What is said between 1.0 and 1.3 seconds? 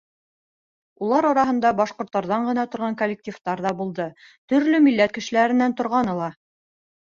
Улар